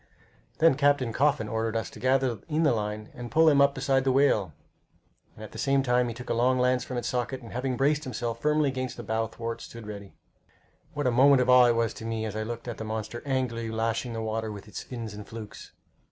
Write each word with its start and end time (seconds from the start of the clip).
Then 0.57 0.73
Captain 0.73 1.13
Coffin 1.13 1.47
ordered 1.47 1.75
us 1.75 1.91
to 1.91 1.99
gather 1.99 2.39
in 2.49 2.63
the 2.63 2.73
line 2.73 3.09
and 3.13 3.29
pull 3.29 3.47
him 3.47 3.61
up 3.61 3.75
beside 3.75 4.03
the 4.03 4.11
whale, 4.11 4.51
and 5.35 5.43
at 5.43 5.51
the 5.51 5.59
same 5.59 5.83
time 5.83 6.07
he 6.07 6.15
took 6.15 6.31
a 6.31 6.33
long 6.33 6.57
lance 6.57 6.83
from 6.83 6.97
its 6.97 7.07
socket 7.07 7.39
and 7.43 7.53
having 7.53 7.77
braced 7.77 8.03
himself 8.03 8.41
firmly 8.41 8.67
against 8.67 8.97
the 8.97 9.03
bow 9.03 9.27
thwart, 9.27 9.61
stood 9.61 9.85
ready. 9.85 10.15
What 10.95 11.05
a 11.05 11.11
moment 11.11 11.39
of 11.43 11.51
awe 11.51 11.67
it 11.67 11.75
was 11.75 11.93
to 11.93 12.05
me 12.05 12.25
as 12.25 12.35
I 12.35 12.41
looked 12.41 12.67
at 12.67 12.79
the 12.79 12.83
monster 12.83 13.21
angrily 13.27 13.69
lashing 13.69 14.13
the 14.13 14.23
water 14.23 14.51
with 14.51 14.67
its 14.67 14.81
fins 14.81 15.13
and 15.13 15.27
flukes! 15.27 15.71